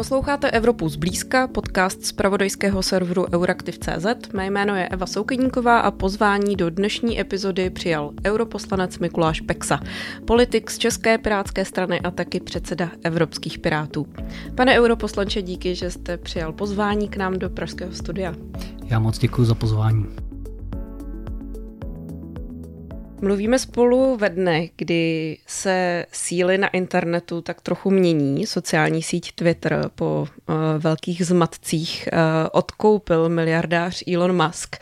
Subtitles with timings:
[0.00, 4.32] Posloucháte Evropu zblízka, podcast z pravodajského serveru Euraktiv.cz.
[4.32, 9.80] Mé jméno je Eva Soukeníková a pozvání do dnešní epizody přijal europoslanec Mikuláš Peksa,
[10.24, 14.06] politik z České pirátské strany a taky předseda Evropských pirátů.
[14.54, 18.34] Pane europoslanče, díky, že jste přijal pozvání k nám do Pražského studia.
[18.84, 20.29] Já moc děkuji za pozvání.
[23.22, 28.46] Mluvíme spolu ve dne, kdy se síly na internetu tak trochu mění.
[28.46, 32.18] Sociální síť Twitter po uh, velkých zmatcích uh,
[32.52, 34.76] odkoupil miliardář Elon Musk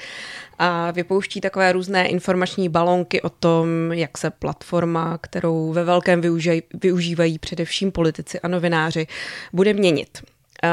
[0.59, 6.63] a vypouští takové různé informační balonky o tom, jak se platforma, kterou ve velkém využij,
[6.83, 9.07] využívají především politici a novináři,
[9.53, 10.19] bude měnit.
[10.65, 10.71] Uh,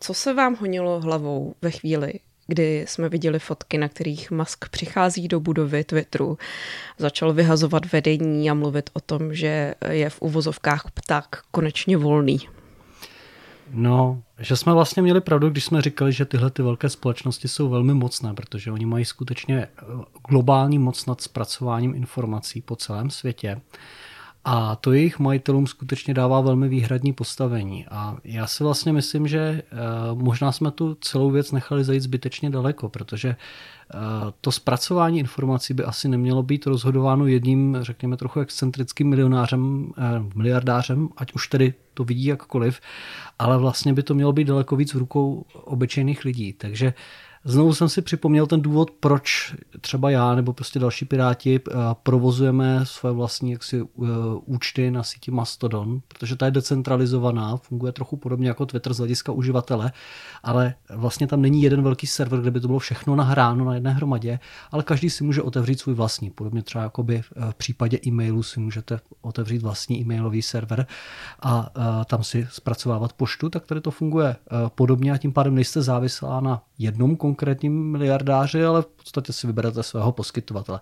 [0.00, 2.12] co se vám honilo hlavou ve chvíli,
[2.48, 6.38] kdy jsme viděli fotky, na kterých Musk přichází do budovy Twitteru,
[6.98, 12.40] začal vyhazovat vedení a mluvit o tom, že je v uvozovkách pták konečně volný.
[13.72, 17.68] No, že jsme vlastně měli pravdu, když jsme říkali, že tyhle ty velké společnosti jsou
[17.68, 19.68] velmi mocné, protože oni mají skutečně
[20.28, 23.60] globální moc nad zpracováním informací po celém světě.
[24.50, 27.86] A to jejich majitelům skutečně dává velmi výhradní postavení.
[27.86, 29.64] A já si vlastně myslím, že eh,
[30.14, 33.96] možná jsme tu celou věc nechali zajít zbytečně daleko, protože eh,
[34.40, 40.02] to zpracování informací by asi nemělo být rozhodováno jedním, řekněme, trochu excentrickým milionářem, eh,
[40.34, 42.80] miliardářem, ať už tedy to vidí jakkoliv,
[43.38, 46.52] ale vlastně by to mělo být daleko víc v rukou obyčejných lidí.
[46.52, 46.94] Takže
[47.48, 52.80] Znovu jsem si připomněl ten důvod, proč třeba já nebo prostě další piráti eh, provozujeme
[52.84, 54.06] své vlastní jaksi, eh,
[54.44, 59.32] účty na síti Mastodon, protože ta je decentralizovaná, funguje trochu podobně jako Twitter z hlediska
[59.32, 59.92] uživatele,
[60.42, 63.90] ale vlastně tam není jeden velký server, kde by to bylo všechno nahráno na jedné
[63.90, 64.38] hromadě,
[64.70, 66.30] ale každý si může otevřít svůj vlastní.
[66.30, 70.86] Podobně třeba jakoby eh, v případě e-mailu si můžete otevřít vlastní e-mailový server
[71.42, 71.70] a
[72.04, 74.36] tam si zpracovávat poštu, tak tady to funguje
[74.74, 79.82] podobně a tím pádem nejste závislá na jednom konkrétním miliardáři, ale v podstatě si vyberete
[79.82, 80.80] svého poskytovatele.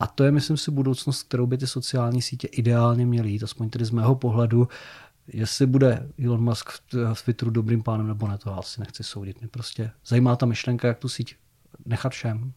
[0.00, 3.70] A to je, myslím si, budoucnost, kterou by ty sociální sítě ideálně měly jít, aspoň
[3.70, 4.68] tedy z mého pohledu.
[5.28, 6.70] Jestli bude Elon Musk
[7.14, 9.40] v Twitteru dobrým pánem nebo ne, to asi nechci soudit.
[9.40, 11.36] Mě prostě zajímá ta myšlenka, jak tu síť
[11.86, 12.52] nechat všem.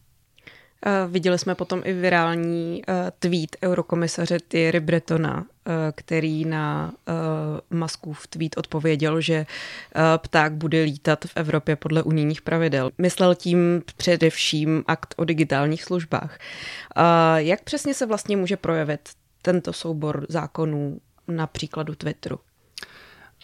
[0.86, 6.92] Eh, viděli jsme potom i virální eh, tweet eurokomisaře Thierry Bretona, eh, který na
[7.70, 9.46] Muskův tweet odpověděl, že
[10.16, 12.90] pták bude lítat v Evropě podle unijních pravidel.
[12.98, 16.38] Myslel tím především akt o digitálních službách.
[17.36, 19.08] Jak přesně se vlastně může projevit
[19.42, 22.38] tento soubor zákonů na příkladu Twitteru?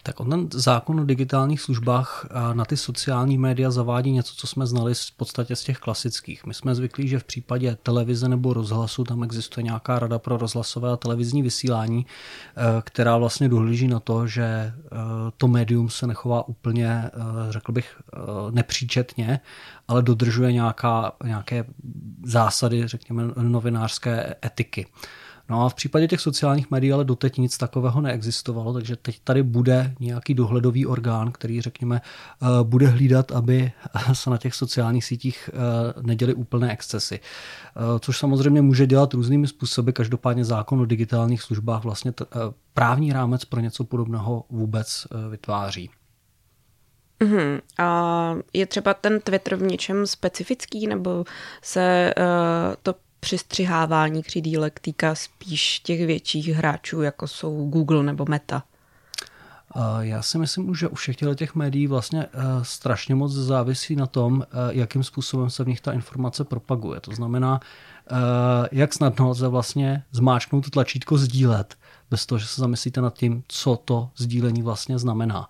[0.05, 4.67] Tak on ten zákon o digitálních službách na ty sociální média zavádí něco, co jsme
[4.67, 6.45] znali v podstatě z těch klasických.
[6.45, 10.91] My jsme zvyklí, že v případě televize nebo rozhlasu tam existuje nějaká rada pro rozhlasové
[10.91, 14.73] a televizní vysílání, e, která vlastně dohlíží na to, že e,
[15.37, 17.11] to médium se nechová úplně, e,
[17.49, 18.01] řekl bych,
[18.51, 19.39] nepříčetně,
[19.87, 21.65] ale dodržuje nějaká, nějaké
[22.23, 24.87] zásady, řekněme, novinářské etiky.
[25.49, 29.43] No a v případě těch sociálních médií ale doteď nic takového neexistovalo, takže teď tady
[29.43, 33.71] bude nějaký dohledový orgán, který, řekněme, eh, bude hlídat, aby
[34.13, 37.19] se na těch sociálních sítích eh, neděly úplné excesy.
[37.19, 42.13] Eh, což samozřejmě může dělat různými způsoby, každopádně zákon o digitálních službách vlastně
[42.73, 45.89] právní rámec pro něco podobného vůbec vytváří.
[47.23, 47.59] Uhum.
[47.79, 51.25] A je třeba ten Twitter v něčem specifický, nebo
[51.61, 52.23] se uh,
[52.83, 58.63] to přistřihávání křídílek týká spíš těch větších hráčů, jako jsou Google nebo Meta?
[59.99, 62.29] Já si myslím, že u všech těch médií vlastně eh,
[62.61, 66.99] strašně moc závisí na tom, eh, jakým způsobem se v nich ta informace propaguje.
[66.99, 68.15] To znamená, eh,
[68.71, 71.75] jak snadno lze vlastně zmáčknout tlačítko sdílet,
[72.09, 75.49] bez toho, že se zamyslíte nad tím, co to sdílení vlastně znamená.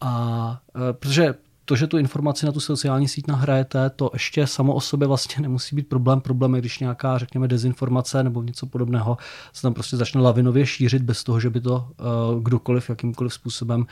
[0.00, 0.60] A
[0.92, 5.08] protože to, že tu informaci na tu sociální síť nahrajete, to ještě samo o sobě
[5.08, 6.20] vlastně nemusí být problém.
[6.20, 9.16] Problém je, když nějaká, řekněme, dezinformace nebo něco podobného
[9.52, 11.88] se tam prostě začne lavinově šířit bez toho, že by to
[12.34, 13.86] uh, kdokoliv jakýmkoliv způsobem uh,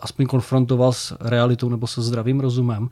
[0.00, 2.88] aspoň konfrontoval s realitou nebo se zdravým rozumem.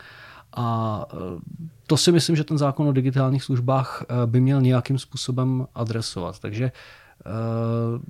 [0.52, 1.40] A uh,
[1.86, 6.38] to si myslím, že ten zákon o digitálních službách by měl nějakým způsobem adresovat.
[6.38, 6.72] Takže
[7.26, 8.02] uh,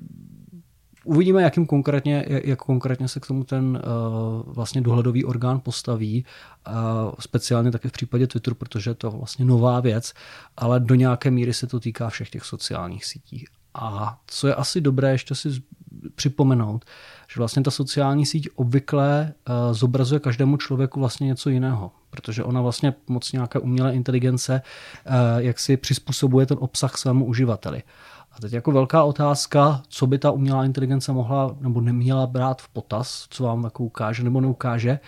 [1.04, 3.82] Uvidíme, jakým konkrétně, jak konkrétně se k tomu ten
[4.46, 6.24] uh, vlastně dohledový orgán postaví,
[6.68, 6.74] uh,
[7.18, 10.12] speciálně také v případě Twitteru, protože je to vlastně nová věc,
[10.56, 13.44] ale do nějaké míry se to týká všech těch sociálních sítí.
[13.74, 15.48] A co je asi dobré ještě si
[16.14, 16.84] připomenout,
[17.34, 22.60] že vlastně ta sociální síť obvykle uh, zobrazuje každému člověku vlastně něco jiného, protože ona
[22.60, 24.62] vlastně moc nějaké umělé inteligence
[25.06, 27.82] uh, jak si přizpůsobuje ten obsah svému uživateli.
[28.32, 32.68] A teď jako velká otázka, co by ta umělá inteligence mohla nebo neměla brát v
[32.68, 34.98] potaz, co vám jako ukáže nebo neukáže.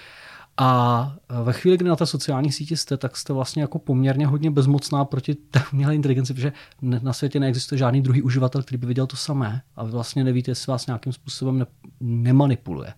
[0.56, 4.50] A ve chvíli, kdy na té sociální síti jste, tak jste vlastně jako poměrně hodně
[4.50, 9.06] bezmocná proti té umělé inteligenci, protože na světě neexistuje žádný druhý uživatel, který by viděl
[9.06, 11.67] to samé a vy vlastně nevíte, jestli vás nějakým způsobem ne-
[12.00, 12.93] nemanipuluje.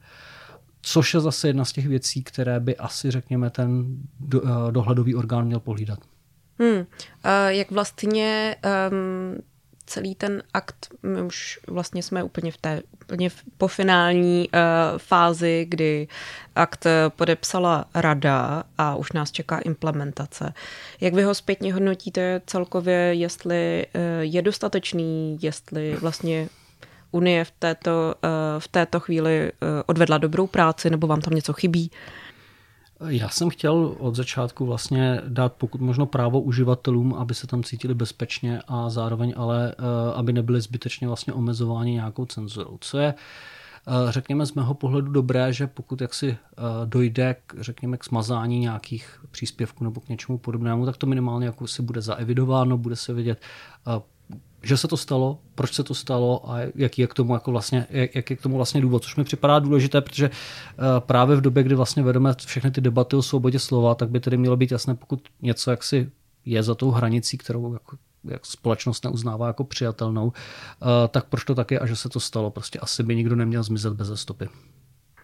[0.82, 3.87] Což je zase jedna z těch věcí, které by asi, řekněme, ten
[4.20, 5.99] do, uh, dohledový orgán měl pohlídat.
[6.58, 6.79] Hmm.
[6.79, 6.84] Uh,
[7.49, 8.56] jak vlastně
[8.90, 9.38] um,
[9.87, 15.67] celý ten akt, my už vlastně jsme úplně v té úplně po finální uh, fázi,
[15.69, 16.09] kdy
[16.55, 20.53] akt podepsala rada a už nás čeká implementace.
[21.00, 26.49] Jak vy ho zpětně hodnotíte celkově, jestli uh, je dostatečný, jestli vlastně
[27.11, 31.53] Unie v této, uh, v této chvíli uh, odvedla dobrou práci, nebo vám tam něco
[31.53, 31.91] chybí?
[31.91, 32.25] Uh,
[33.08, 37.94] já jsem chtěl od začátku vlastně dát pokud možno právo uživatelům, aby se tam cítili
[37.94, 42.78] bezpečně a zároveň ale, eh, aby nebyli zbytečně vlastně omezováni nějakou cenzurou.
[42.81, 43.14] Co je
[43.88, 48.58] eh, řekněme z mého pohledu dobré, že pokud jaksi eh, dojde k, řekněme, k smazání
[48.58, 53.12] nějakých příspěvků nebo k něčemu podobnému, tak to minimálně jako si bude zaevidováno, bude se
[53.12, 53.40] vidět,
[54.67, 57.87] že se to stalo, proč se to stalo a jaký je k tomu jako vlastně,
[57.91, 61.63] jak je k tomu vlastně důvod, což mi připadá důležité, protože eh, právě v době,
[61.63, 64.95] kdy vlastně vedeme všechny ty debaty o svobodě slova, tak by tedy mělo být jasné,
[64.95, 66.11] pokud něco jaksi
[66.45, 71.55] je za tou hranicí, kterou jako jak společnost neuznává jako přijatelnou, eh, tak proč to
[71.55, 72.51] tak je a že se to stalo.
[72.51, 74.49] Prostě asi by nikdo neměl zmizet bez stopy.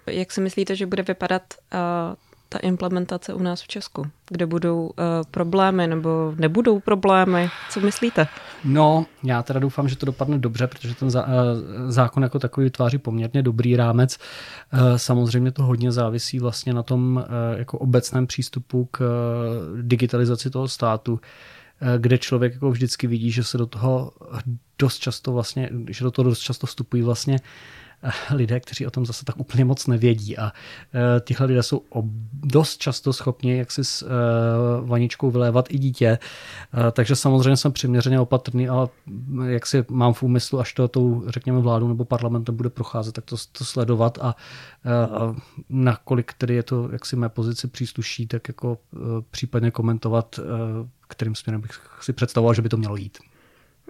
[0.06, 1.42] Jak si myslíte, že bude vypadat
[1.74, 4.06] uh ta implementace u nás v Česku?
[4.30, 4.92] Kde budou uh,
[5.30, 7.50] problémy nebo nebudou problémy?
[7.70, 8.26] Co myslíte?
[8.64, 11.14] No, já teda doufám, že to dopadne dobře, protože ten uh,
[11.88, 14.18] zákon jako takový vytváří poměrně dobrý rámec.
[14.72, 20.50] Uh, samozřejmě to hodně závisí vlastně na tom uh, jako obecném přístupu k uh, digitalizaci
[20.50, 21.20] toho státu
[21.98, 24.12] kde člověk jako vždycky vidí, že se do toho
[24.78, 27.38] dost často vlastně, že do toho dost často vstupují vlastně
[28.34, 30.38] lidé, kteří o tom zase tak úplně moc nevědí.
[30.38, 30.50] A uh,
[31.20, 31.82] tyhle lidé jsou
[32.32, 34.08] dost často schopni jak si s uh,
[34.88, 36.18] vaničkou vylévat i dítě.
[36.74, 38.88] Uh, takže samozřejmě jsem přiměřeně opatrný, ale
[39.46, 43.24] jak si mám v úmyslu, až to tou, řekněme, vládu nebo parlamentem bude procházet, tak
[43.24, 44.36] to, to sledovat a,
[45.20, 45.36] uh,
[45.68, 48.78] nakolik tedy je to, jak si mé pozici přísluší, tak jako
[49.30, 50.40] případně komentovat,
[51.08, 51.70] kterým směrem bych
[52.00, 53.18] si představoval, že by to mělo jít.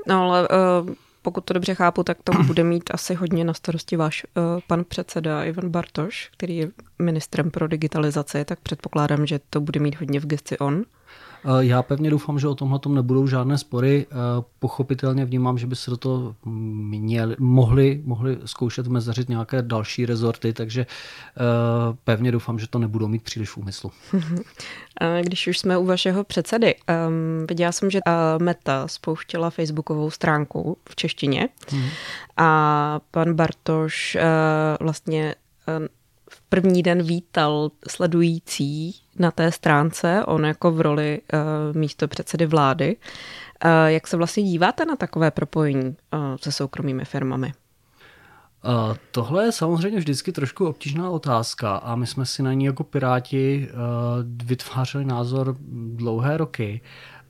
[0.09, 3.97] No ale uh pokud to dobře chápu, tak to bude mít asi hodně na starosti
[3.97, 9.61] váš uh, pan předseda Ivan Bartoš, který je ministrem pro digitalizaci, tak předpokládám, že to
[9.61, 10.85] bude mít hodně v gesci on.
[11.45, 14.07] Eh, já pevně doufám, že o tomhle nebudou žádné spory.
[14.11, 14.15] Eh,
[14.59, 20.53] pochopitelně vnímám, že by se do toho měli, mohli, mohli zkoušet mezařit nějaké další rezorty,
[20.53, 23.91] takže eh, pevně doufám, že to nebudou mít příliš v úmyslu.
[25.23, 26.75] Když už jsme u vašeho předsedy,
[27.09, 28.01] um, viděla jsem, že
[28.43, 31.89] Meta spouštěla facebookovou stránku v češtině hmm.
[32.37, 34.23] a pan Bartoš uh,
[34.81, 35.35] vlastně
[36.53, 42.97] první den vítal sledující na té stránce, on jako v roli uh, místo předsedy vlády.
[43.65, 47.53] Uh, jak se vlastně díváte na takové propojení uh, se soukromými firmami?
[48.65, 52.85] Uh, tohle je samozřejmě vždycky trošku obtížná otázka a my jsme si na ní jako
[52.85, 53.79] Piráti uh,
[54.47, 55.57] vytvářeli názor
[55.95, 56.81] dlouhé roky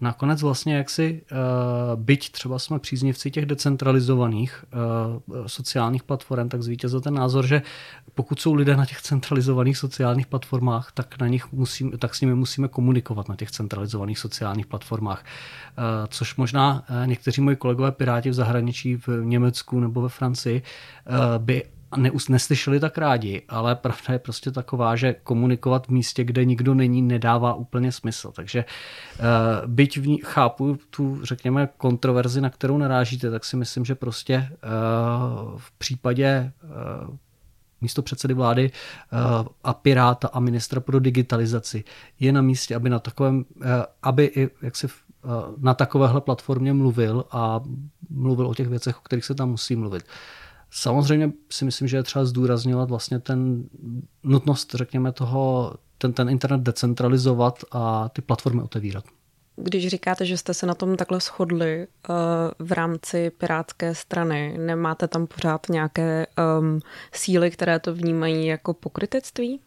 [0.02, 4.64] nakonec vlastně jaksi, uh, byť třeba jsme příznivci těch decentralizovaných
[5.28, 7.62] uh, sociálních platform, tak zvítězil ten názor, že
[8.14, 12.34] pokud jsou lidé na těch centralizovaných sociálních platformách, tak, na nich musím, tak s nimi
[12.34, 15.24] musíme komunikovat na těch centralizovaných sociálních platformách.
[15.78, 20.62] Uh, což možná někteří moji kolegové piráti v zahraničí, v Německu nebo ve Francii,
[21.38, 21.64] by
[21.96, 26.74] neus, neslyšeli tak rádi, ale pravda je prostě taková, že komunikovat v místě, kde nikdo
[26.74, 28.32] není, nedává úplně smysl.
[28.32, 29.24] Takže uh,
[29.66, 34.48] byť v ní chápu tu, řekněme, kontroverzi, na kterou narážíte, tak si myslím, že prostě
[34.50, 36.52] uh, v případě
[37.08, 37.16] uh,
[37.80, 38.70] místo předsedy vlády
[39.64, 41.84] a Piráta a ministra pro digitalizaci
[42.20, 43.44] je na místě, aby na takovém,
[44.02, 44.88] aby i jak si
[45.58, 47.60] na takovéhle platformě mluvil a
[48.10, 50.04] mluvil o těch věcech, o kterých se tam musí mluvit.
[50.74, 53.64] Samozřejmě si myslím, že je třeba zdůrazňovat vlastně ten
[54.22, 59.04] nutnost, řekněme, toho, ten, ten internet decentralizovat a ty platformy otevírat.
[59.56, 62.14] Když říkáte, že jste se na tom takhle shodli uh,
[62.66, 66.26] v rámci Pirátské strany, nemáte tam pořád nějaké
[66.60, 66.80] um,
[67.12, 69.60] síly, které to vnímají jako pokrytectví?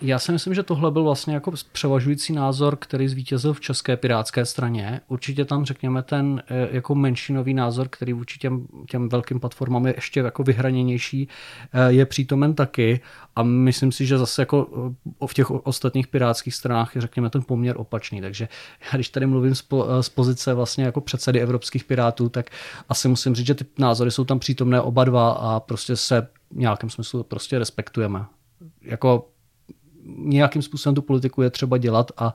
[0.00, 4.46] Já si myslím, že tohle byl vlastně jako převažující názor, který zvítězil v České pirátské
[4.46, 5.00] straně.
[5.08, 9.94] Určitě tam řekněme ten e, jako menšinový názor, který vůči těm, těm velkým platformám je
[9.96, 11.28] ještě jako vyhraněnější,
[11.72, 13.00] e, je přítomen taky.
[13.36, 14.68] A myslím si, že zase jako
[15.22, 18.20] e, v těch ostatních pirátských stranách je řekněme ten poměr opačný.
[18.20, 18.48] Takže
[18.84, 19.54] já když tady mluvím
[20.00, 22.50] z pozice vlastně jako předsedy evropských pirátů, tak
[22.88, 26.56] asi musím říct, že ty názory jsou tam přítomné oba dva a prostě se v
[26.56, 28.24] nějakém smyslu prostě respektujeme.
[28.82, 29.28] Jako
[30.16, 32.34] nějakým způsobem tu politiku je třeba dělat a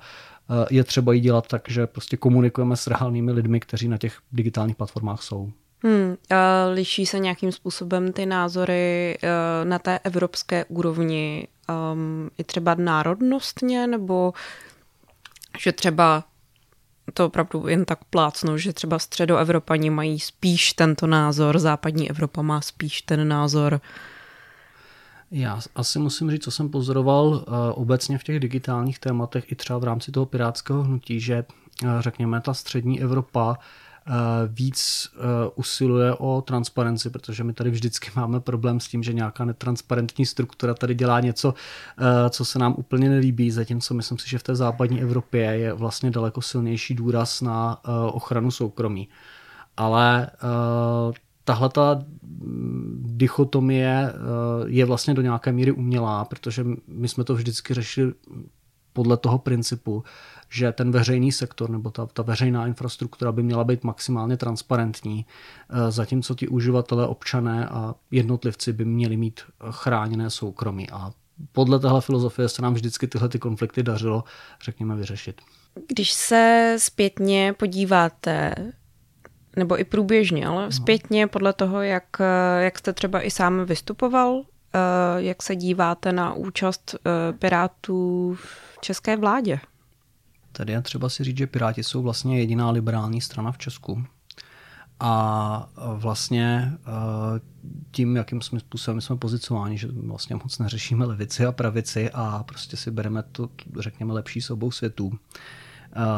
[0.70, 4.76] je třeba ji dělat tak, že prostě komunikujeme s reálnými lidmi, kteří na těch digitálních
[4.76, 5.52] platformách jsou.
[5.84, 11.48] Hmm, a liší se nějakým způsobem ty názory uh, na té evropské úrovni
[11.94, 14.34] um, i třeba národnostně, nebo
[15.60, 16.24] že třeba
[17.14, 22.62] to opravdu jen tak plácnu, že třeba středoevropani mají spíš tento názor, západní Evropa má
[22.62, 23.80] spíš ten názor uh,
[25.32, 27.44] já asi musím říct, co jsem pozoroval uh,
[27.74, 31.46] obecně v těch digitálních tématech i třeba v rámci toho pirátského hnutí, že
[31.84, 33.56] uh, řekněme ta střední Evropa uh,
[34.48, 35.10] víc
[35.56, 40.74] usiluje o transparenci, protože my tady vždycky máme problém s tím, že nějaká netransparentní struktura
[40.74, 41.54] tady dělá něco,
[42.30, 46.12] co se nám úplně nelíbí, zatímco myslím si, že v té západní Evropě je vlastně
[46.12, 47.82] daleko silnější důraz na
[48.14, 49.10] ochranu soukromí.
[49.78, 50.30] Ale
[51.50, 52.04] tahle ta
[53.02, 54.16] dichotomie eh,
[54.66, 58.14] je vlastně do nějaké míry umělá, protože my jsme to vždycky řešili
[58.94, 60.04] podle toho principu,
[60.50, 65.26] že ten veřejný sektor nebo ta, ta veřejná infrastruktura by měla být maximálně transparentní,
[65.70, 69.42] eh, zatímco ti uživatelé, občané a jednotlivci by měli mít
[69.72, 70.90] chráněné soukromí.
[70.90, 71.12] A
[71.52, 74.24] podle téhle filozofie se nám vždycky tyhle ty konflikty dařilo,
[74.64, 75.42] řekněme, vyřešit.
[75.88, 78.56] Když se zpětně podíváte
[79.60, 80.72] nebo i průběžně, ale no.
[80.72, 82.04] zpětně podle toho, jak,
[82.60, 84.42] jak jste třeba i sám vystupoval,
[84.74, 84.80] eh,
[85.18, 89.60] jak se díváte na účast eh, Pirátů v české vládě?
[90.52, 94.04] Tady je třeba si říct, že Piráti jsou vlastně jediná liberální strana v Česku.
[95.00, 97.42] A vlastně eh,
[97.92, 102.78] tím, jakým jsme způsobem jsme pozicováni, že vlastně moc neřešíme levici a pravici a prostě
[102.78, 103.50] si bereme to,
[103.80, 105.12] řekněme, lepší s obou světů,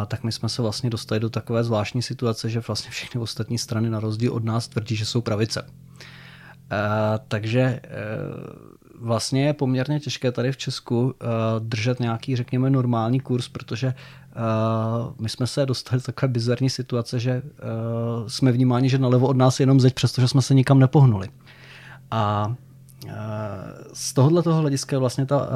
[0.07, 3.89] tak my jsme se vlastně dostali do takové zvláštní situace, že vlastně všechny ostatní strany
[3.89, 5.65] na rozdíl od nás tvrdí, že jsou pravice.
[7.27, 7.81] Takže e,
[8.99, 11.25] vlastně je poměrně těžké tady v Česku e,
[11.59, 13.93] držet nějaký, řekněme, normální kurz, protože e,
[15.19, 17.41] my jsme se dostali do takové bizarní situace, že
[18.27, 21.29] jsme vnímáni, že nalevo od nás je jenom zeď, přestože jsme se nikam nepohnuli.
[22.11, 22.55] A
[23.93, 25.47] z tohohle toho hlediska je vlastně ta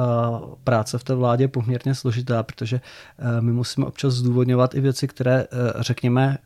[0.64, 2.80] práce v té vládě poměrně složitá, protože
[3.40, 5.46] my musíme občas zdůvodňovat i věci, které,
[5.78, 6.38] řekněme,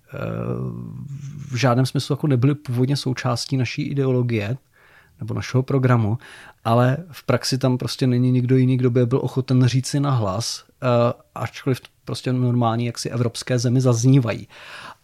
[1.50, 4.56] v žádném smyslu jako nebyly původně součástí naší ideologie
[5.20, 6.18] nebo našeho programu,
[6.64, 10.64] ale v praxi tam prostě není nikdo jiný, kdo by byl ochoten říct si nahlas,
[11.34, 14.48] ačkoliv prostě normální jaksi evropské zemi zaznívají.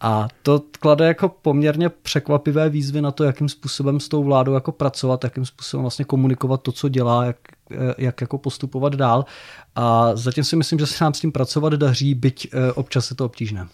[0.01, 4.71] A to klade jako poměrně překvapivé výzvy na to, jakým způsobem s tou vládou jako
[4.71, 7.37] pracovat, jakým způsobem vlastně komunikovat to, co dělá, jak,
[7.97, 9.25] jak jako postupovat dál.
[9.75, 13.15] A zatím si myslím, že se nám s tím pracovat daří, byť eh, občas je
[13.15, 13.67] to obtížné.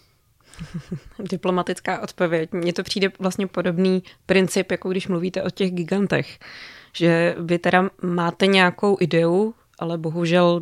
[1.19, 2.51] Diplomatická odpověď.
[2.51, 6.39] Mně to přijde vlastně podobný princip, jako když mluvíte o těch gigantech.
[6.95, 10.61] Že vy teda máte nějakou ideu, ale bohužel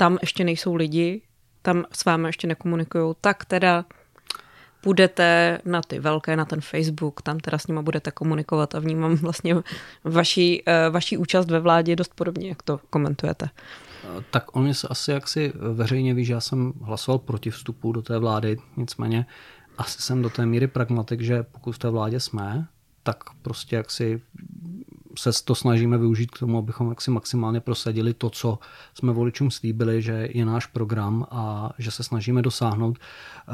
[0.00, 1.22] tam ještě nejsou lidi,
[1.62, 3.84] tam s vámi ještě nekomunikují, tak teda
[4.80, 9.16] půjdete na ty velké, na ten Facebook, tam teda s nimi budete komunikovat a vnímám
[9.16, 9.56] vlastně
[10.04, 13.48] vaší, eh, vaší účast ve vládě dost podobně, jak to komentujete.
[14.30, 18.18] Tak on se asi jaksi veřejně ví, že já jsem hlasoval proti vstupu do té
[18.18, 19.26] vlády, nicméně
[19.78, 22.66] asi jsem do té míry pragmatik, že pokud v té vládě jsme,
[23.02, 24.20] tak prostě jaksi
[25.18, 28.58] se to snažíme využít k tomu, abychom jaksi maximálně prosadili to, co
[28.94, 32.98] jsme voličům slíbili, že je náš program a že se snažíme dosáhnout.
[32.98, 33.52] Eh,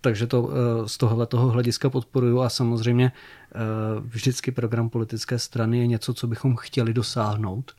[0.00, 3.58] takže to eh, z tohohle toho hlediska podporuju a samozřejmě eh,
[4.00, 7.72] vždycky program politické strany je něco, co bychom chtěli dosáhnout,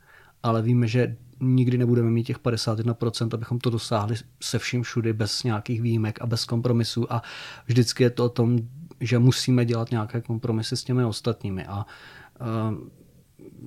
[0.43, 5.43] ale víme, že nikdy nebudeme mít těch 51%, abychom to dosáhli se vším všudy bez
[5.43, 7.21] nějakých výjimek a bez kompromisů a
[7.65, 8.59] vždycky je to o tom,
[8.99, 11.85] že musíme dělat nějaké kompromisy s těmi ostatními a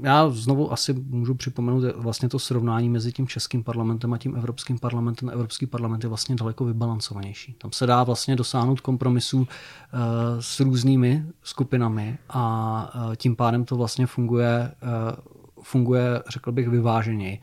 [0.02, 4.78] já znovu asi můžu připomenout vlastně to srovnání mezi tím českým parlamentem a tím evropským
[4.78, 5.30] parlamentem.
[5.30, 7.54] Evropský parlament je vlastně daleko vybalancovanější.
[7.58, 9.96] Tam se dá vlastně dosáhnout kompromisů eh,
[10.42, 15.16] s různými skupinami a eh, tím pádem to vlastně funguje, eh,
[15.62, 17.40] funguje řekl bych, vyváženěji.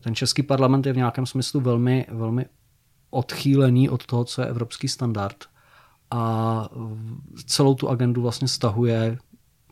[0.00, 2.46] Ten český parlament je v nějakém smyslu velmi, velmi
[3.10, 5.36] odchýlený od toho, co je evropský standard
[6.10, 6.68] a
[7.46, 9.18] celou tu agendu vlastně stahuje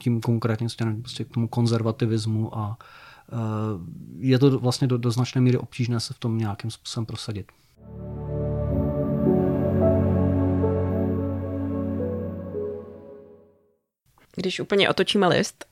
[0.05, 2.79] tím konkrétním směrem prostě k tomu konzervativismu a
[4.19, 7.53] je to vlastně do, do značné míry obtížné se v tom nějakým způsobem prosadit.
[14.37, 15.65] Když úplně otočíme list,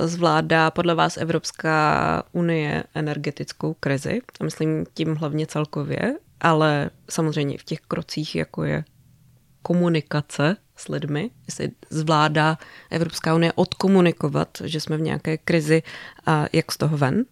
[0.00, 4.20] zvládá podle vás Evropská unie energetickou krizi?
[4.42, 8.84] Myslím tím hlavně celkově, ale samozřejmě v těch krocích, jako je
[9.62, 12.58] komunikace s lidmi, jestli zvládá
[12.90, 15.82] Evropská unie odkomunikovat, že jsme v nějaké krizi
[16.26, 17.24] a jak z toho ven?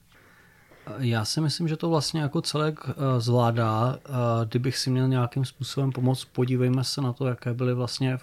[0.99, 3.99] Já si myslím, že to vlastně jako celek eh, zvládá.
[3.99, 4.11] Eh,
[4.49, 8.19] kdybych si měl nějakým způsobem pomoct, podívejme se na to, jaké byly vlastně eh,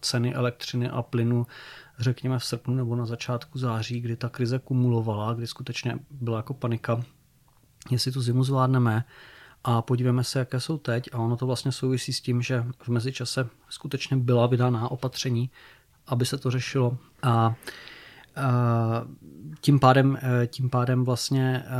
[0.00, 1.46] ceny elektřiny a plynu
[1.98, 6.54] řekněme v srpnu nebo na začátku září, kdy ta krize kumulovala, kdy skutečně byla jako
[6.54, 7.02] panika,
[7.90, 9.04] jestli tu zimu zvládneme
[9.68, 11.08] a podívejme se, jaké jsou teď.
[11.12, 15.50] A ono to vlastně souvisí s tím, že v mezičase skutečně byla vydaná opatření,
[16.06, 16.98] aby se to řešilo.
[17.22, 17.54] A
[19.60, 21.70] tím pádem, e, tím pádem vlastně e,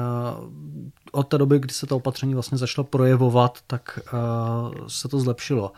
[1.13, 4.11] od té doby, kdy se to opatření vlastně začalo projevovat, tak e,
[4.89, 5.73] se to zlepšilo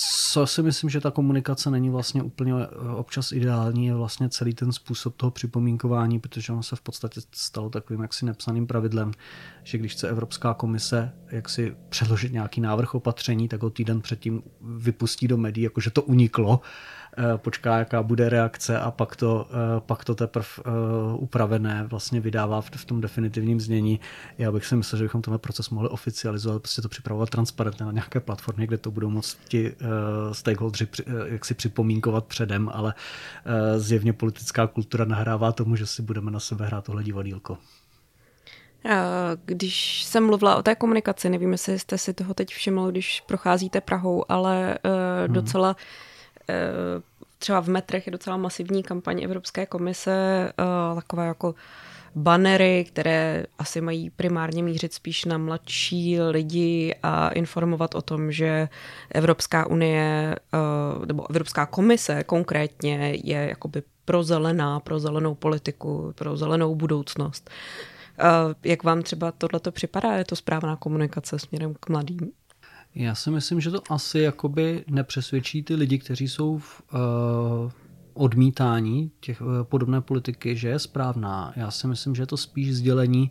[0.00, 4.54] co si myslím, že ta komunikace není vlastně úplně eh, občas ideální, je vlastně celý
[4.54, 9.12] ten způsob toho připomínkování, protože ono se v podstatě stalo takovým jaksi nepsaným pravidlem,
[9.62, 15.28] že když chce Evropská komise jaksi předložit nějaký návrh opatření, tak ho týden předtím vypustí
[15.28, 16.60] do médií, jakože to uniklo
[17.36, 20.62] počká, jaká bude reakce a pak to, eh, pak to teprve eh,
[21.16, 24.00] upravené vlastně vydává v tom definitivním znění.
[24.38, 27.92] Já bych si myslel, že bychom tenhle proces mohli oficializovat, prostě to připravovat transparentně na
[27.92, 29.74] nějaké platformě, kde to budou moct ti
[30.32, 30.88] stakeholdři
[31.24, 32.94] jak si připomínkovat předem, ale
[33.76, 37.58] zjevně politická kultura nahrává tomu, že si budeme na sebe hrát tohle divadílko.
[39.44, 43.80] Když jsem mluvila o té komunikaci, nevím, jestli jste si toho teď všiml, když procházíte
[43.80, 44.78] Prahou, ale
[45.26, 45.34] hmm.
[46.48, 50.12] Docela třeba v metrech je docela masivní kampaň Evropské komise,
[50.58, 51.54] eh, takové jako
[52.14, 58.68] banery, které asi mají primárně mířit spíš na mladší lidi a informovat o tom, že
[59.14, 66.36] Evropská unie eh, nebo Evropská komise konkrétně je jakoby pro zelená, pro zelenou politiku, pro
[66.36, 67.50] zelenou budoucnost.
[68.18, 68.24] Eh,
[68.64, 70.16] jak vám třeba tohleto připadá?
[70.16, 72.32] Je to správná komunikace směrem k mladým?
[72.98, 77.70] Já si myslím, že to asi jakoby nepřesvědčí ty lidi, kteří jsou v uh,
[78.14, 81.52] odmítání těch uh, podobné politiky, že je správná.
[81.56, 83.30] Já si myslím, že je to spíš sdělení,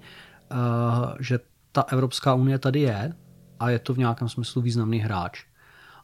[0.52, 1.40] uh, že
[1.72, 3.14] ta Evropská unie tady je
[3.60, 5.44] a je to v nějakém smyslu významný hráč.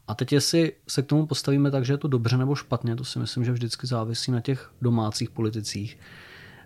[0.08, 3.06] A teď jestli se k tomu postavíme tak, že je to dobře nebo špatně, to
[3.06, 5.98] si myslím, že vždycky závisí na těch domácích politicích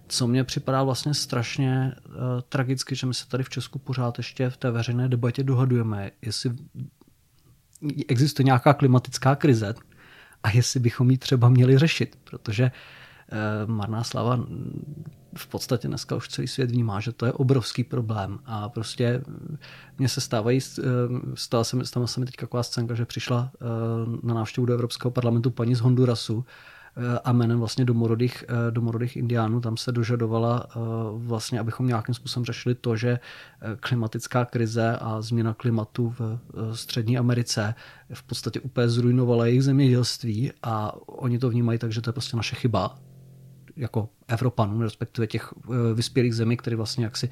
[0.07, 2.13] co mě připadá vlastně strašně uh,
[2.49, 6.51] tragicky, že my se tady v Česku pořád ještě v té veřejné debatě dohadujeme, jestli
[8.07, 9.73] existuje nějaká klimatická krize
[10.43, 12.71] a jestli bychom ji třeba měli řešit, protože
[13.31, 14.39] uh, marná slava
[15.37, 19.21] v podstatě dneska už celý svět vnímá, že to je obrovský problém a prostě
[19.97, 20.83] mně se stávají, eh,
[21.35, 23.51] stala se, stala se mi teď taková scénka, že přišla
[24.23, 26.45] na návštěvu do Evropského parlamentu paní z Hondurasu
[27.23, 29.61] a jménem vlastně domorodých, eh, domorodých indiánů.
[29.61, 30.79] Tam se dožadovala eh,
[31.13, 33.19] vlastně, abychom nějakým způsobem řešili to, že eh,
[33.79, 36.39] klimatická krize a změna klimatu v
[36.73, 37.75] střední Americe
[38.13, 42.37] v podstatě úplně zrujnovala jejich zemědělství a oni to vnímají tak, že to je prostě
[42.37, 42.97] naše chyba,
[43.75, 45.53] jako Evropanů, respektive těch
[45.93, 47.29] vyspělých zemí, které vlastně jaksi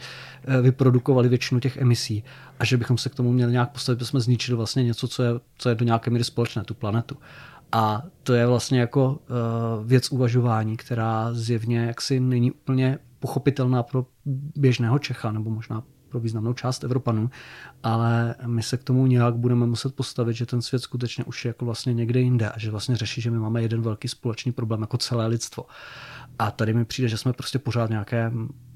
[0.62, 2.24] vyprodukovali většinu těch emisí
[2.60, 5.24] a že bychom se k tomu měli nějak postavit, protože jsme zničili vlastně něco, co
[5.24, 7.18] je, co je do nějaké míry společné, tu planetu.
[7.78, 14.06] A to je vlastně jako uh, věc uvažování, která zjevně jaksi není úplně pochopitelná pro
[14.56, 17.30] běžného Čecha, nebo možná pro významnou část Evropanů,
[17.84, 21.50] ale my se k tomu nějak budeme muset postavit, že ten svět skutečně už je
[21.50, 24.82] jako vlastně někde jinde a že vlastně řeší, že my máme jeden velký společný problém
[24.82, 25.66] jako celé lidstvo.
[26.40, 28.32] A tady mi přijde, že jsme prostě pořád nějaké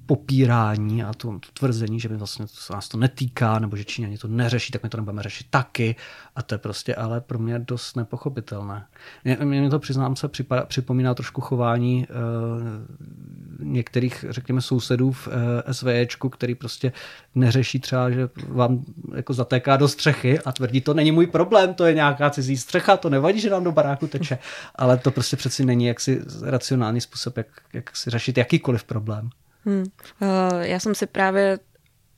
[0.09, 4.17] popírání a to, to tvrzení, že by vlastně to, nás to netýká, nebo že Číňani
[4.17, 5.95] to neřeší, tak my to nebudeme řešit taky.
[6.35, 8.85] A to je prostě ale pro mě dost nepochopitelné.
[9.23, 15.33] Mě, mě to přiznám se připa, připomíná trošku chování uh, některých, řekněme, sousedů v uh,
[15.71, 16.91] SVEčku, který prostě
[17.35, 18.83] neřeší třeba, že vám
[19.15, 22.97] jako zatéká do střechy a tvrdí, to není můj problém, to je nějaká cizí střecha,
[22.97, 24.37] to nevadí, že nám do baráku teče.
[24.75, 29.29] Ale to prostě přeci není jaksi racionální způsob, jak, jak si řešit jakýkoliv problém.
[29.69, 29.83] Hmm.
[30.21, 31.59] Uh, já jsem si právě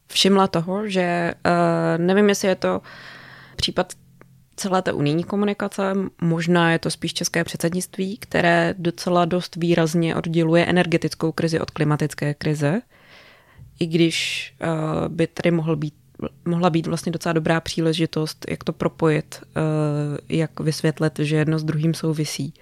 [0.08, 2.82] všimla toho, že uh, nevím, jestli je to
[3.56, 3.94] případ
[4.56, 10.66] celé té unijní komunikace, možná je to spíš české předsednictví, které docela dost výrazně odděluje
[10.66, 12.82] energetickou krizi od klimatické krize,
[13.80, 15.94] i když uh, by tady mohl být
[16.46, 19.44] mohla být vlastně docela dobrá příležitost, jak to propojit,
[20.30, 22.54] jak vysvětlit, že jedno s druhým souvisí.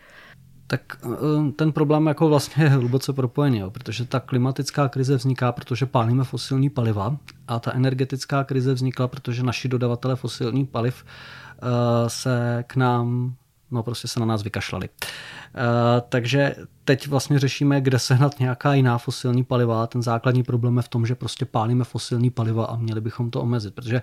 [0.70, 5.52] Tak eh, ten problém jako vlastně je hluboce propojený, jo, protože ta klimatická krize vzniká,
[5.52, 11.70] protože pálíme fosilní paliva a ta energetická krize vznikla, protože naši dodavatele fosilní paliv uh,
[12.08, 13.36] se k nám,
[13.72, 14.90] no prostě se na nás vykašlali.
[14.90, 15.62] Uh,
[16.10, 16.56] takže
[16.86, 19.88] teď vlastně řešíme, kde sehnat nějaká jiná fosilní paliva.
[19.88, 23.42] Ten základní problém je v tom, že prostě pálíme fosilní paliva a měli bychom to
[23.42, 24.02] omezit, protože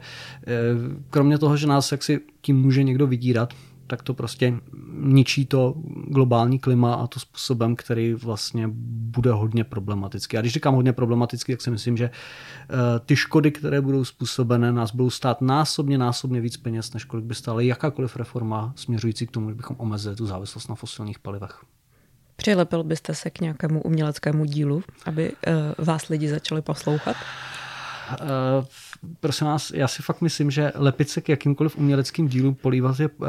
[1.11, 3.55] kromě toho, že nás jaksi tím může někdo vydírat,
[3.87, 4.55] tak to prostě
[4.93, 5.75] ničí to
[6.09, 8.69] globální klima a to způsobem, který vlastně
[9.17, 10.37] bude hodně problematický.
[10.37, 12.75] A když říkám hodně problematický, tak si myslím, že eh,
[13.07, 17.35] ty škody, které budou způsobené, nás budou stát násobně, násobně víc peněz, než kolik by
[17.35, 21.63] stála jakákoliv reforma směřující k tomu, že bychom omezili tu závislost na fosilních palivech.
[22.37, 27.17] Přilepil byste se k nějakému uměleckému dílu, aby uh, vás lidi začali poslouchat?
[28.11, 28.65] Uh,
[29.21, 33.09] prosím vás, já si fakt myslím, že lepit se k jakýmkoliv uměleckým dílu, polívat je
[33.09, 33.27] uh,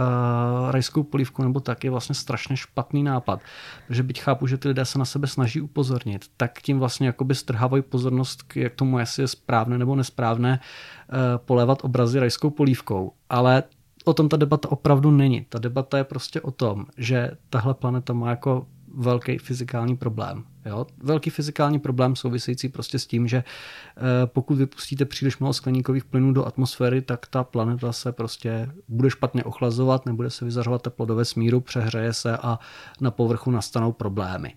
[0.71, 3.41] rajskou polívkou nebo tak je vlastně strašně špatný nápad.
[3.87, 7.35] Protože byť chápu, že ty lidé se na sebe snaží upozornit, tak tím vlastně jakoby
[7.35, 13.11] strhávají pozornost k jak tomu, jestli je správné nebo nesprávné uh, polévat obrazy rajskou polívkou.
[13.29, 13.63] Ale
[14.05, 15.45] o tom ta debata opravdu není.
[15.49, 20.43] Ta debata je prostě o tom, že tahle planeta má jako velký fyzikální problém.
[20.65, 20.85] Jo?
[21.03, 26.33] Velký fyzikální problém související prostě s tím, že eh, pokud vypustíte příliš mnoho skleníkových plynů
[26.33, 31.15] do atmosféry, tak ta planeta se prostě bude špatně ochlazovat, nebude se vyzařovat teplo do
[31.15, 32.59] vesmíru, přehřeje se a
[33.01, 34.53] na povrchu nastanou problémy.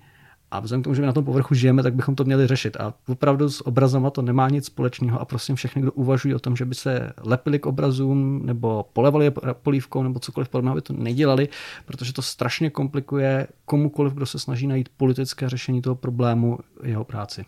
[0.51, 2.77] A vzhledem k tomu, že my na tom povrchu žijeme, tak bychom to měli řešit.
[2.77, 6.57] A opravdu s obrazama to nemá nic společného a prosím všechny, kdo uvažují o tom,
[6.57, 9.33] že by se lepili k obrazům nebo polevali je
[9.63, 11.49] polívkou nebo cokoliv podobného, aby to nedělali,
[11.87, 17.45] protože to strašně komplikuje komukoliv, kdo se snaží najít politické řešení toho problému jeho práci.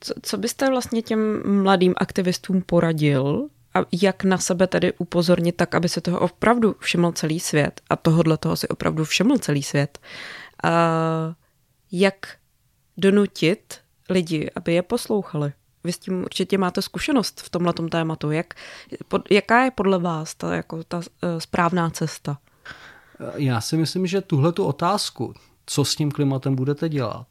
[0.00, 5.74] Co, co byste vlastně těm mladým aktivistům poradil, a jak na sebe tedy upozornit tak,
[5.74, 9.98] aby se toho opravdu všiml celý svět a tohodle toho si opravdu všiml celý svět.
[10.64, 11.34] A
[11.92, 12.36] jak
[12.96, 13.74] donutit
[14.10, 15.52] lidi, aby je poslouchali.
[15.84, 18.30] Vy s tím určitě máte zkušenost v tomhle tématu.
[18.30, 18.54] Jak,
[19.08, 21.02] pod, jaká je podle vás ta, jako ta uh,
[21.38, 22.38] správná cesta?
[23.36, 25.34] Já si myslím, že tuhle tu otázku,
[25.66, 27.26] co s tím klimatem budete dělat,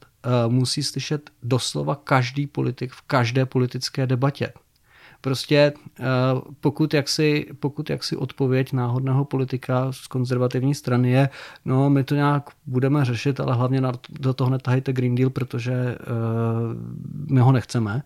[0.45, 4.54] uh, musí slyšet doslova každý politik v každé politické debatě.
[5.21, 6.03] Prostě eh,
[6.60, 11.29] pokud jaksi, pokud jaksi odpověď náhodného politika z konzervativní strany je,
[11.65, 17.34] no my to nějak budeme řešit, ale hlavně do toho netahejte Green Deal, protože uh,
[17.34, 18.03] my ho nechceme,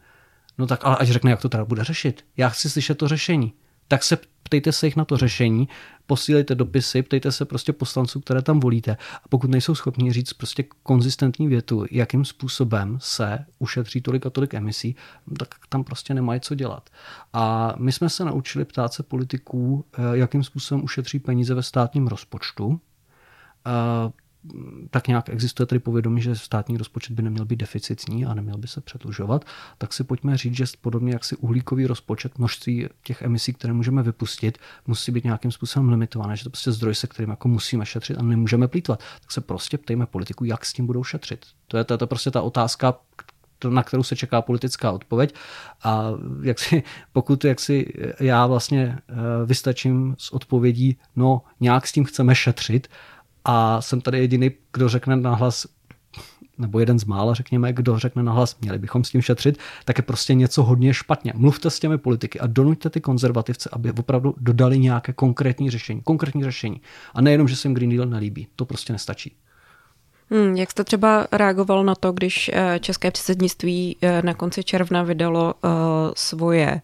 [0.57, 2.25] no tak ale ať řekne, jak to teda bude řešit.
[2.37, 3.53] Já chci slyšet to řešení.
[3.87, 5.67] Tak se ptejte se jich na to řešení,
[6.05, 10.63] posílejte dopisy, ptejte se prostě poslanců, které tam volíte a pokud nejsou schopni říct prostě
[10.83, 14.95] konzistentní větu, jakým způsobem se ušetří tolik a tolik emisí,
[15.39, 16.89] tak tam prostě nemají co dělat.
[17.33, 22.07] A my jsme se naučili ptát se politiků, eh, jakým způsobem ušetří peníze ve státním
[22.07, 22.79] rozpočtu,
[23.67, 24.22] eh,
[24.89, 28.67] tak nějak existuje tedy povědomí, že státní rozpočet by neměl být deficitní a neměl by
[28.67, 29.45] se předlužovat,
[29.77, 34.03] tak si pojďme říct, že podobně jak si uhlíkový rozpočet, množství těch emisí, které můžeme
[34.03, 38.17] vypustit, musí být nějakým způsobem limitované, že to prostě zdroj, se kterým jako musíme šetřit
[38.17, 38.99] a nemůžeme plítvat.
[39.21, 41.45] Tak se prostě ptejme politiku, jak s tím budou šetřit.
[41.67, 42.93] To je, to, to je prostě ta otázka,
[43.69, 45.35] na kterou se čeká politická odpověď.
[45.83, 49.13] A jak si, pokud jak si já vlastně eh,
[49.45, 52.87] vystačím s odpovědí, no nějak s tím chceme šetřit,
[53.45, 55.67] a jsem tady jediný, kdo řekne nahlas,
[56.57, 60.03] nebo jeden z mála, řekněme, kdo řekne nahlas, měli bychom s tím šetřit, tak je
[60.03, 61.33] prostě něco hodně špatně.
[61.35, 66.01] Mluvte s těmi politiky a donuďte ty konzervativce, aby opravdu dodali nějaké konkrétní řešení.
[66.01, 66.81] Konkrétní řešení.
[67.13, 68.47] A nejenom, že se jim Green Deal nelíbí.
[68.55, 69.35] To prostě nestačí.
[70.29, 75.03] Hmm, jak jste třeba reagoval na to, když eh, české předsednictví eh, na konci června
[75.03, 75.71] vydalo uh,
[76.15, 76.81] svoje,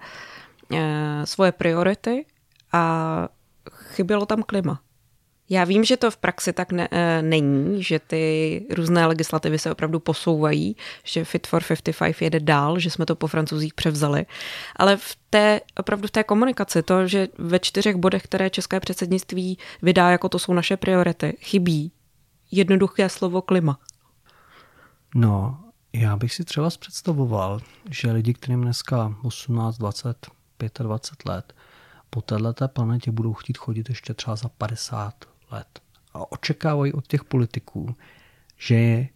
[1.24, 2.26] svoje priority
[2.74, 3.28] a
[3.72, 4.80] chybělo tam klima?
[5.50, 9.72] Já vím, že to v praxi tak ne, e, není, že ty různé legislativy se
[9.72, 14.26] opravdu posouvají, že Fit for 55 jede dál, že jsme to po francouzích převzali,
[14.76, 19.58] ale v té, opravdu v té komunikaci, to, že ve čtyřech bodech, které české předsednictví
[19.82, 21.92] vydá, jako to jsou naše priority, chybí
[22.52, 23.80] jednoduché slovo klima.
[25.16, 25.60] No,
[25.94, 27.60] já bych si třeba představoval,
[27.90, 30.28] že lidi, kterým dneska 18, 20,
[30.80, 31.54] 25 let,
[32.10, 35.14] po této planetě budou chtít chodit ještě třeba za 50
[35.52, 35.80] let
[36.14, 37.96] a očekávají od těch politiků,
[38.58, 39.10] že eh,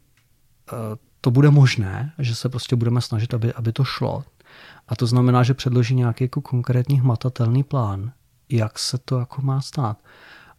[1.22, 4.24] to bude možné, že se prostě budeme snažit, aby, aby to šlo.
[4.88, 8.12] A to znamená, že předloží nějaký jako konkrétní hmatatelný plán,
[8.50, 9.98] jak se to jako má stát.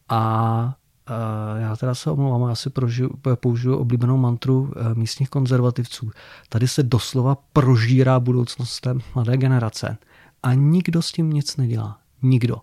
[0.08, 0.76] A
[1.10, 6.10] uh, já teda se omlouvám, já si prožiju, použiju oblíbenou mantru uh, místních konzervativců.
[6.48, 9.98] Tady se doslova prožírá budoucnost té mladé generace
[10.42, 11.98] a nikdo s tím nic nedělá.
[12.22, 12.56] Nikdo.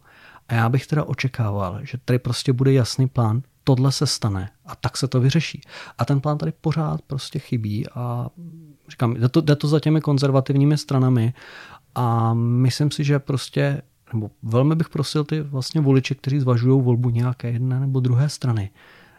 [0.52, 4.76] A já bych teda očekával, že tady prostě bude jasný plán, tohle se stane a
[4.76, 5.62] tak se to vyřeší.
[5.98, 8.30] A ten plán tady pořád prostě chybí a
[8.90, 11.34] říkám, jde to, jde to za těmi konzervativními stranami
[11.96, 13.82] a myslím si, že prostě,
[14.14, 18.70] nebo velmi bych prosil ty vlastně voliče, kteří zvažují volbu nějaké jedné nebo druhé strany,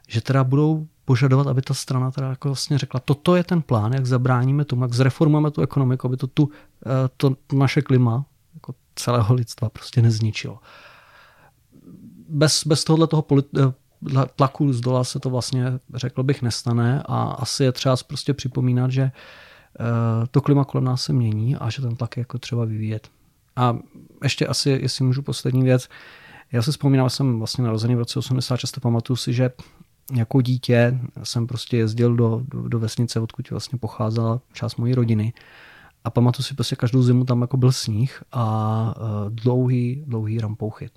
[0.09, 3.93] že teda budou požadovat, aby ta strana teda jako vlastně řekla, toto je ten plán,
[3.93, 6.51] jak zabráníme tomu, jak zreformujeme tu ekonomiku, aby to tu,
[6.87, 10.59] eh, to naše klima jako celého lidstva prostě nezničilo.
[12.33, 13.73] Bez, bez tohohle toho polit- eh,
[14.37, 15.65] tlaku z dola se to vlastně,
[15.95, 19.13] řekl bych, nestane a asi je třeba prostě připomínat, že eh,
[20.31, 23.09] to klima kolem nás se mění a že ten tlak je jako třeba vyvíjet.
[23.57, 23.79] A
[24.23, 25.89] ještě asi, jestli můžu poslední věc,
[26.53, 29.51] já si vzpomínám, jsem vlastně narozený v roce 86, pamatuju si, že
[30.17, 35.33] jako dítě jsem prostě jezdil do, do, do vesnice, odkud vlastně pocházela část mojí rodiny.
[36.05, 40.91] A pamatuju si prostě každou zimu tam jako byl sníh a uh, dlouhý, dlouhý rampouchy.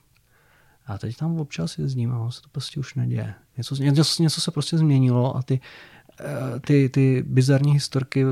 [0.85, 3.33] A teď tam občas jezdím a se to prostě už neděje.
[3.57, 5.59] Něco, něco, něco se prostě změnilo a ty,
[6.19, 8.25] uh, ty, ty bizarní historky,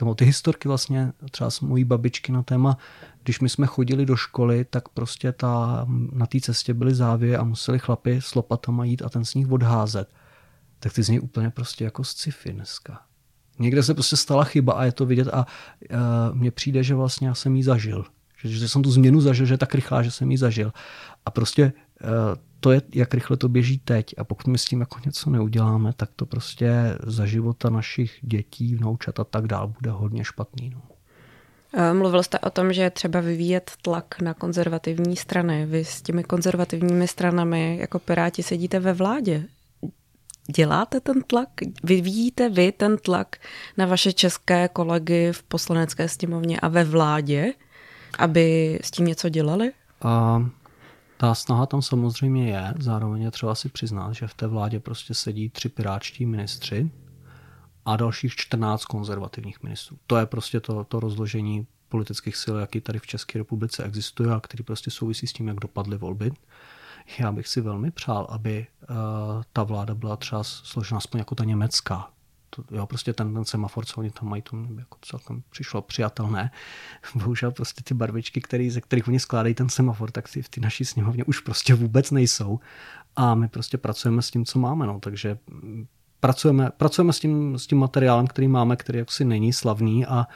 [0.00, 2.78] nebo ty historky vlastně třeba s mojí babičky na téma,
[3.22, 7.44] když my jsme chodili do školy, tak prostě ta, na té cestě byly závě a
[7.44, 10.08] museli chlapi s lopatama jít a ten sníh odházet
[10.82, 13.00] tak ty z něj úplně prostě jako z sci-fi dneska.
[13.58, 15.46] Někde se prostě stala chyba a je to vidět a
[15.90, 15.96] uh,
[16.36, 18.04] mně přijde, že vlastně já jsem ji zažil.
[18.40, 20.72] Že, že jsem tu změnu zažil, že je tak rychlá, že jsem ji zažil.
[21.26, 21.72] A prostě
[22.60, 25.92] to je, jak rychle to běží teď a pokud my s tím jako něco neuděláme,
[25.92, 30.70] tak to prostě za života našich dětí, vnoučat a tak dál bude hodně špatný.
[30.70, 30.80] No.
[31.74, 35.66] Eh, mluvil jste o tom, že je třeba vyvíjet tlak na konzervativní strany.
[35.66, 39.44] Vy s těmi konzervativními stranami jako Piráti sedíte ve vládě
[40.46, 41.48] děláte ten tlak?
[41.82, 43.36] Vyvíjíte vy ten tlak
[43.78, 47.52] na vaše české kolegy v poslanecké sněmovně a ve vládě,
[48.18, 49.72] aby s tím něco dělali?
[50.02, 50.42] A
[51.22, 55.14] ta snaha tam samozřejmě je, zároveň je třeba si přiznat, že v té vládě prostě
[55.14, 56.90] sedí tři piráčtí ministři
[57.84, 59.98] a dalších 14 konzervativních ministrů.
[60.06, 64.40] To je prostě to, to rozložení politických sil, jaký tady v České republice existuje a
[64.40, 66.32] který prostě souvisí s tím, jak dopadly volby.
[67.18, 68.96] Já bych si velmi přál, aby uh,
[69.52, 72.10] ta vláda byla třeba složena aspoň jako ta německá.
[72.56, 75.82] To, jo, prostě ten, ten semafor, co oni tam mají, to mě jako celkem přišlo
[75.82, 76.50] přijatelné.
[77.14, 80.60] Bohužel prostě ty barvičky, který, ze kterých oni skládají ten semafor, tak ty v té
[80.60, 82.60] naší sněmovně už prostě vůbec nejsou.
[83.16, 84.86] A my prostě pracujeme s tím, co máme.
[84.86, 85.00] No.
[85.00, 85.86] Takže mm,
[86.20, 90.26] pracujeme, pracujeme s, tím, s tím materiálem, který máme, který jaksi není slavný a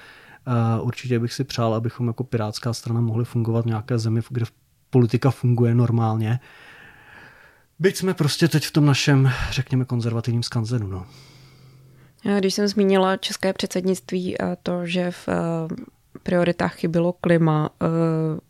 [0.80, 4.46] uh, určitě bych si přál, abychom jako pirátská strana mohli fungovat v nějaké zemi, kde
[4.90, 6.40] politika funguje normálně.
[7.78, 10.86] Byť jsme prostě teď v tom našem, řekněme, konzervativním skanzenu.
[10.86, 11.06] No.
[12.38, 15.36] Když jsem zmínila české předsednictví a to, že v eh,
[16.26, 17.88] prioritách chybilo klima, uh,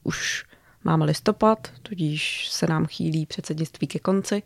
[0.02, 0.44] už
[0.84, 4.42] máme listopad, tudíž se nám chýlí předsednictví ke konci.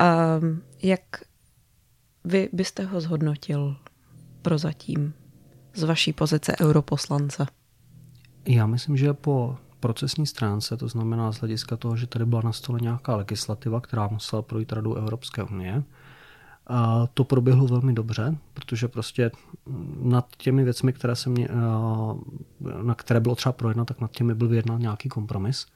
[0.00, 1.00] Uh, jak
[2.24, 3.76] vy byste ho zhodnotil
[4.42, 5.14] prozatím
[5.74, 7.46] z vaší pozice europoslance?
[8.46, 12.52] Já myslím, že po procesní stránce, to znamená z hlediska toho, že tady byla na
[12.52, 15.82] stole nějaká legislativa, která musela projít Radu Evropské unie,
[16.66, 19.30] a to proběhlo velmi dobře, protože prostě
[20.02, 21.48] nad těmi věcmi, které se mě,
[22.82, 25.66] na které bylo třeba projednat, tak nad těmi byl vyjednán nějaký kompromis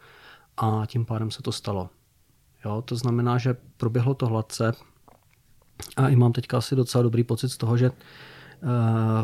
[0.56, 1.90] a tím pádem se to stalo.
[2.64, 4.72] Jo, to znamená, že proběhlo to hladce
[5.96, 7.94] a i mám teďka asi docela dobrý pocit z toho, že Eh,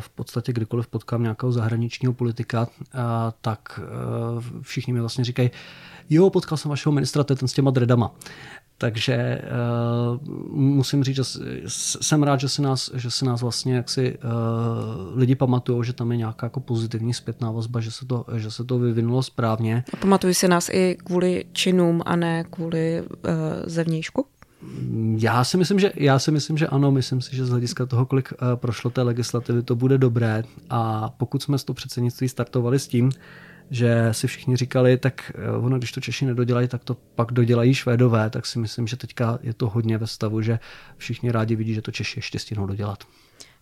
[0.01, 2.99] v podstatě kdykoliv potkám nějakého zahraničního politika, eh,
[3.41, 5.51] tak eh, všichni mi vlastně říkají,
[6.11, 8.15] jo, potkal jsem vašeho ministra, to je ten s těma dredama.
[8.79, 11.23] Takže uh, musím říct, že
[12.01, 16.13] jsem rád, že se nás, že se nás vlastně jaksi uh, lidi pamatují, že tam
[16.13, 19.85] je nějaká jako pozitivní zpětná vazba, že se to, že se to vyvinulo správně.
[19.93, 23.09] A pamatují se nás i kvůli činům a ne kvůli uh,
[23.67, 24.27] zevnějšku?
[25.17, 28.07] Já si myslím, že já si myslím, že ano, myslím si, že z hlediska toho,
[28.07, 30.43] kolik uh, prošlo té legislativy, to bude dobré.
[30.71, 33.11] A pokud jsme z toho předsednictví startovali s tím,
[33.71, 37.75] že si všichni říkali, tak uh, ono, když to Češi nedodělají, tak to pak dodělají
[37.75, 40.59] Švédové, tak si myslím, že teďka je to hodně ve stavu, že
[40.97, 43.05] všichni rádi vidí, že to Češi ještě stihnou dodělat.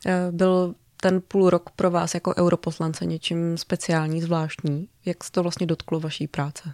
[0.07, 4.89] Eh, byl ten půl rok pro vás jako europoslance něčím speciální, zvláštní?
[5.05, 6.73] Jak se to vlastně dotklo vaší práce?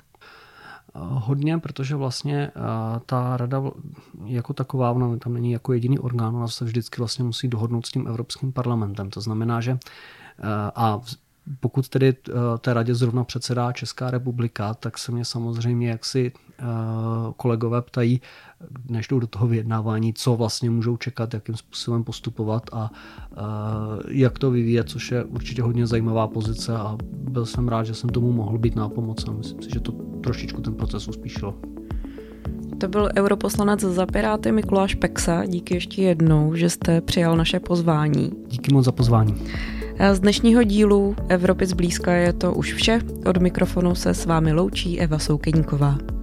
[1.28, 2.50] Hodně, protože vlastně
[3.06, 3.62] ta rada
[4.24, 7.90] jako taková, ona tam není jako jediný orgán, ona se vždycky vlastně musí dohodnout s
[7.90, 9.10] tím Evropským parlamentem.
[9.10, 9.78] To znamená, že
[10.74, 11.00] a
[11.60, 12.14] pokud tedy
[12.60, 16.32] té radě zrovna předsedá Česká republika, tak se mě samozřejmě jaksi
[17.36, 18.20] kolegové ptají,
[18.88, 22.90] než jdou do toho vyjednávání, co vlastně můžou čekat, jakým způsobem postupovat a
[24.08, 28.10] jak to vyvíjet, což je určitě hodně zajímavá pozice a byl jsem rád, že jsem
[28.10, 29.36] tomu mohl být nápomocen.
[29.36, 31.54] Myslím si, že to trošičku ten proces uspíšilo.
[32.80, 35.46] To byl europoslanec za Piráty Mikuláš Peksa.
[35.46, 38.30] Díky ještě jednou, že jste přijal naše pozvání.
[38.46, 39.34] Díky moc za pozvání.
[40.12, 43.00] Z dnešního dílu Evropy zblízka je to už vše.
[43.26, 46.17] Od mikrofonu se s vámi loučí Eva Soukeníková.